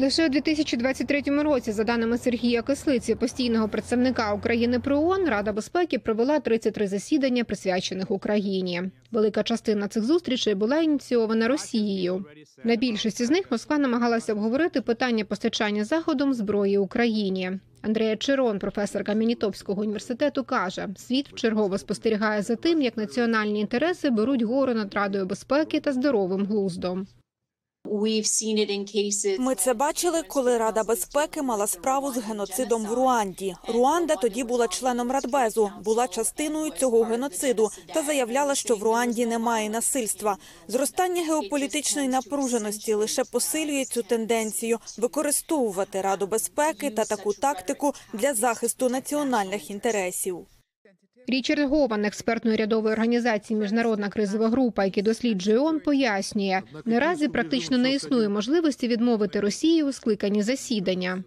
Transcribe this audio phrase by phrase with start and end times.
[0.00, 5.98] Лише у 2023 році, за даними Сергія Кислиці, постійного представника України при ООН, Рада безпеки
[5.98, 8.82] провела 33 засідання, присвячених Україні.
[9.10, 12.24] Велика частина цих зустрічей була ініційована Росією.
[12.64, 17.52] На більшості з них Москва намагалася обговорити питання постачання заходом зброї Україні.
[17.82, 24.42] Андрея Чирон, професорка Мінітопського університету, каже: світ вчергово спостерігає за тим, як національні інтереси беруть
[24.42, 27.06] гору над Радою безпеки та здоровим глуздом.
[29.38, 33.56] Ми це бачили, коли Рада безпеки мала справу з геноцидом в Руанді.
[33.68, 39.70] Руанда тоді була членом Радбезу, була частиною цього геноциду та заявляла, що в Руанді немає
[39.70, 40.36] насильства.
[40.68, 48.88] Зростання геополітичної напруженості лише посилює цю тенденцію використовувати Раду безпеки та таку тактику для захисту
[48.88, 50.46] національних інтересів.
[51.30, 57.94] Річард Гован, експертної рядової організації Міжнародна кризова група, який досліджує ООН, пояснює, наразі практично не
[57.94, 61.24] існує можливості відмовити Росії у скликанні засідання.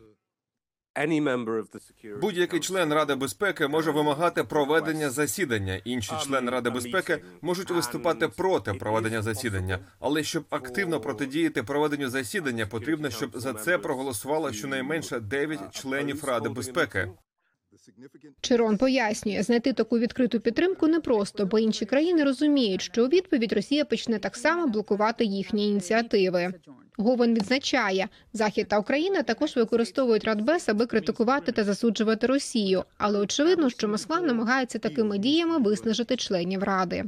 [2.21, 5.81] Будь-який член Ради безпеки може вимагати проведення засідання.
[5.85, 9.79] Інші члени Ради безпеки можуть виступати проти проведення засідання.
[9.99, 16.49] Але щоб активно протидіяти проведенню засідання, потрібно, щоб за це проголосувало щонайменше 9 членів Ради
[16.49, 17.09] безпеки.
[18.41, 23.85] Чирон пояснює, знайти таку відкриту підтримку непросто, бо інші країни розуміють, що у відповідь Росія
[23.85, 26.53] почне так само блокувати їхні ініціативи.
[26.97, 32.83] Говен відзначає, Захід та Україна також використовують Радбес, аби критикувати та засуджувати Росію.
[32.97, 37.05] Але очевидно, що Москва намагається такими діями виснажити членів ради.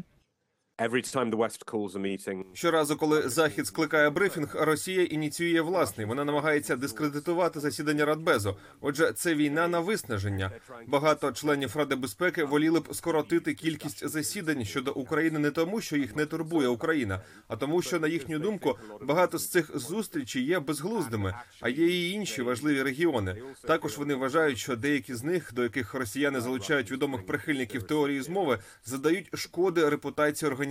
[2.54, 6.06] Щоразу, коли захід скликає брифінг, Росія ініціює власний.
[6.08, 8.58] Вона намагається дискредитувати засідання Радбезу.
[8.82, 10.52] Отже, це війна на виснаження.
[10.88, 16.16] Багато членів Ради безпеки воліли б скоротити кількість засідань щодо України не тому, що їх
[16.16, 21.34] не турбує Україна, а тому, що на їхню думку багато з цих зустрічей є безглуздими,
[21.62, 23.42] а є і інші важливі регіони.
[23.62, 28.60] Також вони вважають, що деякі з них, до яких росіяни залучають відомих прихильників теорії змови,
[28.86, 30.65] задають шкоди репутації організації.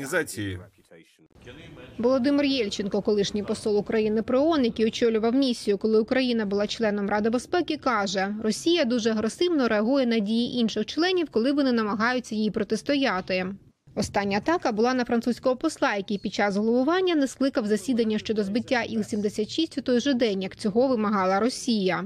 [1.98, 7.30] Володимир Єльченко, колишній посол України при ООН, який очолював місію, коли Україна була членом Ради
[7.30, 13.46] безпеки, каже: Росія дуже агресивно реагує на дії інших членів, коли вони намагаються їй протистояти.
[13.94, 18.82] Остання атака була на французького посла, який під час головування не скликав засідання щодо збиття
[18.82, 22.04] Іл-76 у той же день, як цього вимагала Росія.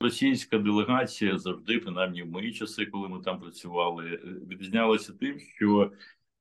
[0.00, 4.20] Російська делегація завжди, принаймні в мої часи, коли ми там працювали,
[4.50, 5.90] відрізнялася тим, що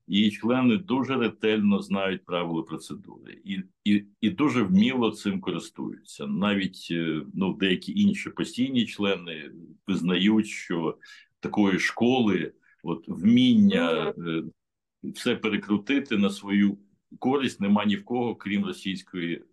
[0.07, 6.27] її члени дуже ретельно знають правила процедури і і, і дуже вміло цим користуються.
[6.27, 6.87] Навіть
[7.33, 9.51] ну деякі інші постійні члени
[9.87, 10.97] визнають, що
[11.39, 14.13] такої школи, от вміння
[15.03, 16.77] все перекрутити на свою
[17.19, 19.43] користь, нема ні в кого, крім російської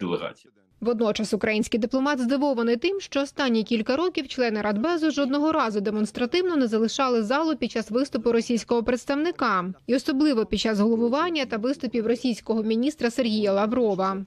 [0.00, 0.52] делегації.
[0.80, 6.66] Водночас український дипломат здивований тим, що останні кілька років члени Радбезу жодного разу демонстративно не
[6.66, 12.62] залишали залу під час виступу російського представника, і особливо під час головування та виступів російського
[12.62, 14.24] міністра Сергія Лаврова.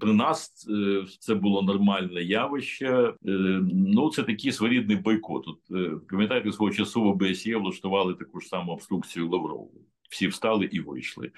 [0.00, 0.66] При нас
[1.20, 3.12] це було нормальне явище.
[3.72, 5.44] Ну це такий своєрідний бойкот.
[5.44, 5.58] Тут
[6.08, 9.70] пам'ятаєте, свого часу в ОБСЄ влаштували таку ж саму обструкцію Лаврову.
[10.10, 11.30] Всі встали і вийшли.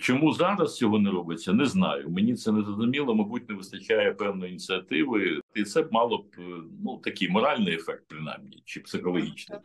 [0.00, 1.52] Чому зараз цього не робиться?
[1.52, 2.10] Не знаю.
[2.10, 3.14] Мені це не зрозуміло.
[3.14, 6.36] Мабуть, не вистачає певної ініціативи, і це мало б
[6.84, 9.58] ну такий моральний ефект, принаймні, чи психологічний.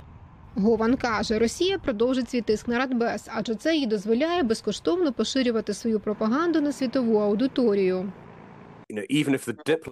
[0.56, 6.00] Гован каже, Росія продовжить свій тиск на Радбез, адже це їй дозволяє безкоштовно поширювати свою
[6.00, 8.12] пропаганду на світову аудиторію.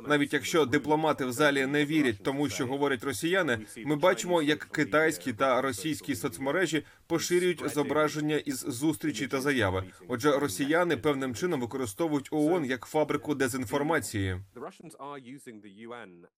[0.07, 5.33] Навіть якщо дипломати в залі не вірять тому, що говорять росіяни, ми бачимо, як китайські
[5.33, 9.83] та російські соцмережі поширюють зображення із зустрічі та заяви.
[10.07, 14.37] Отже, росіяни певним чином використовують ООН як фабрику дезінформації.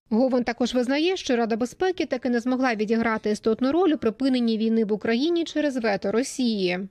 [0.09, 4.85] Гован також визнає, що Рада безпеки таки не змогла відіграти істотну роль у припиненні війни
[4.85, 6.87] в Україні через вето Росії.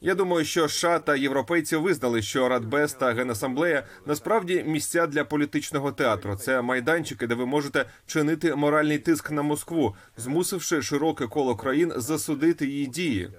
[0.00, 5.92] Я думаю, що США та європейці визнали, що Радбез та Генасамблея насправді місця для політичного
[5.92, 6.36] театру.
[6.36, 12.66] Це майданчики, де ви можете чинити моральний тиск на Москву, змусивши широке коло країн засудити
[12.66, 13.30] її дії.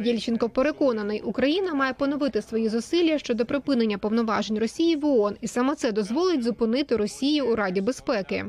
[0.00, 5.74] Єльченко переконаний, Україна має поновити свої зусилля щодо припинення повноважень Росії в ООН, і саме
[5.74, 8.44] це дозволить зупинити Росію у Раді безпеки.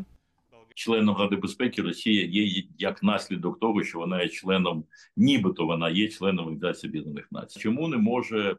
[0.77, 4.85] Членом Ради безпеки Росія є як наслідок того, що вона є членом,
[5.15, 7.59] нібито вона є членом Організації Об'єднаних Націй.
[7.59, 8.57] Чому не може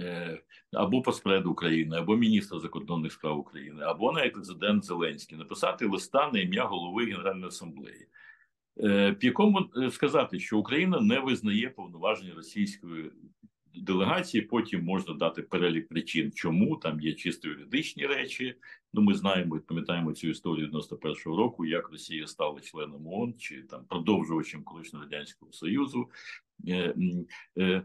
[0.00, 0.42] е,
[0.72, 6.40] або посперед України, або міністр закордонних справ України, або навіть президент Зеленський написати листа на
[6.40, 8.06] ім'я голови Генеральної асамблеї,
[8.84, 13.10] е, в якому сказати, що Україна не визнає повноваження Російської
[13.74, 14.42] делегації.
[14.42, 18.54] Потім можна дати перелік причин, чому там є чисто юридичні речі.
[18.92, 23.62] Ну, ми знаємо і пам'ятаємо цю історію 91-го року, як Росія стала членом ООН чи
[23.62, 26.08] там продовжувачем колишнього радянського союзу.
[26.68, 26.94] Е,
[27.56, 27.84] е, е,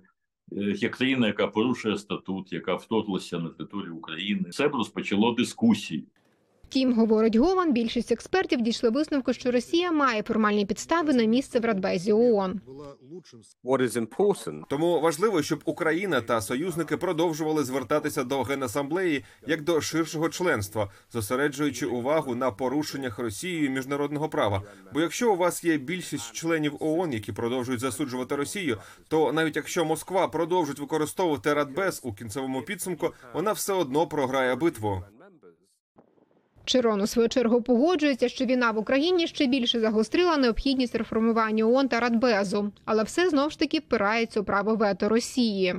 [0.78, 6.06] Як країна, яка порушує статут, яка вторглася на територію України, це розпочало дискусії.
[6.69, 11.65] Втім, говорить Гован, більшість експертів дійшли висновку, що Росія має формальні підстави на місце в
[11.65, 12.61] Радбезі ООН.
[14.69, 21.85] Тому важливо, щоб Україна та союзники продовжували звертатися до генасамблеї як до ширшого членства, зосереджуючи
[21.85, 24.61] увагу на порушеннях Росією міжнародного права.
[24.93, 28.77] Бо якщо у вас є більшість членів ООН, які продовжують засуджувати Росію,
[29.07, 35.03] то навіть якщо Москва продовжить використовувати Радбез у кінцевому підсумку, вона все одно програє битву.
[36.67, 41.87] Чирон у свою чергу погоджується, що війна в Україні ще більше загострила необхідність реформування ООН
[41.87, 45.75] та Радбезу, але все знов ж таки впирається у право вето Росії.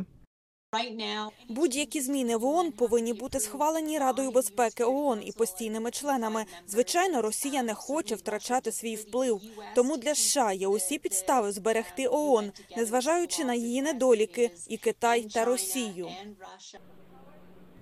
[1.49, 6.45] Будь-які зміни в ООН повинні бути схвалені Радою безпеки ООН і постійними членами.
[6.67, 9.41] Звичайно, Росія не хоче втрачати свій вплив.
[9.75, 15.45] Тому для США є усі підстави зберегти ООН, незважаючи на її недоліки, і Китай та
[15.45, 16.09] Росію.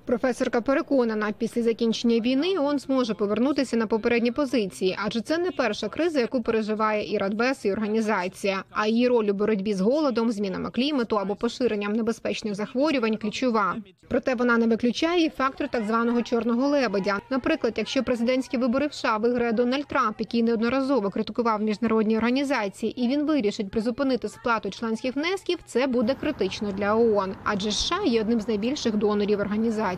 [0.06, 5.88] Професорка переконана, після закінчення війни ООН зможе повернутися на попередні позиції, адже це не перша
[5.88, 8.64] криза, яку переживає і Радбез, і організація.
[8.70, 13.76] А її роль у боротьбі з голодом, змінами клімату або поширенням небезпечних захворювань ключова.
[14.08, 17.20] Проте вона не виключає фактор так званого чорного лебедя.
[17.30, 23.08] Наприклад, якщо президентські вибори в США виграє Дональд Трамп, який неодноразово критикував міжнародні організації, і
[23.08, 28.40] він вирішить призупинити сплату членських внесків, це буде критично для ООН, адже США є одним
[28.40, 29.95] з найбільших донорів організації.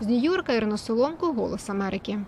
[0.00, 2.18] З Нью-Йорка Ірина Соломко, Голос Америки.